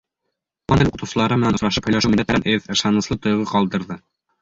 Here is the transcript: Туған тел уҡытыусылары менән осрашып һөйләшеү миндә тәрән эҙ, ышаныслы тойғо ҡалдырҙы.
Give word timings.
Туған 0.71 0.81
тел 0.83 0.89
уҡытыусылары 0.91 1.37
менән 1.43 1.59
осрашып 1.59 1.91
һөйләшеү 1.91 2.13
миндә 2.17 2.27
тәрән 2.33 2.49
эҙ, 2.57 2.69
ышаныслы 2.79 3.23
тойғо 3.23 3.51
ҡалдырҙы. 3.57 4.05